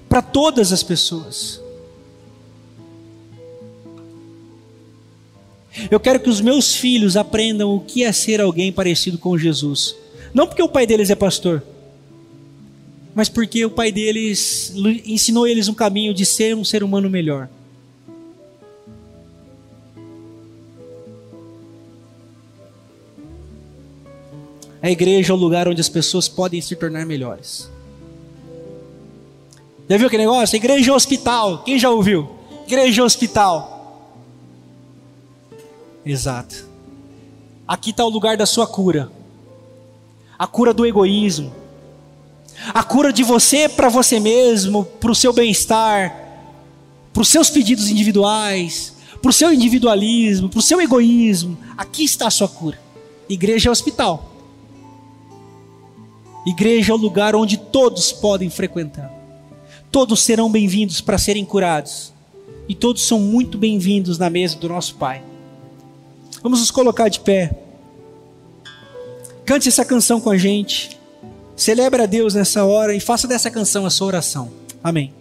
[0.07, 1.62] para todas as pessoas.
[5.90, 9.96] Eu quero que os meus filhos aprendam o que é ser alguém parecido com Jesus.
[10.34, 11.64] Não porque o pai deles é pastor,
[13.14, 14.74] mas porque o pai deles
[15.06, 17.50] ensinou eles um caminho de ser um ser humano melhor.
[24.82, 27.70] A igreja é o lugar onde as pessoas podem se tornar melhores.
[29.90, 30.58] Já viu aquele negócio?
[30.58, 31.64] Igreja é hospital.
[31.64, 32.30] Quem já ouviu?
[32.68, 33.72] Igreja é hospital.
[36.06, 36.68] Exato.
[37.68, 39.10] Aqui está o lugar da sua cura.
[40.38, 41.54] A cura do egoísmo.
[42.74, 46.16] A cura de você para você mesmo, para o seu bem-estar,
[47.12, 51.58] para os seus pedidos individuais, para o seu individualismo, para o seu egoísmo.
[51.78, 52.80] Aqui está a sua cura.
[53.30, 54.32] Igreja é hospital.
[56.45, 59.12] Igreja é o lugar onde todos podem frequentar.
[59.89, 62.12] Todos serão bem-vindos para serem curados.
[62.68, 65.33] E todos são muito bem-vindos na mesa do nosso Pai.
[66.44, 67.56] Vamos nos colocar de pé.
[69.46, 71.00] Cante essa canção com a gente.
[71.56, 74.52] Celebre a Deus nessa hora e faça dessa canção a sua oração.
[74.84, 75.14] Amém.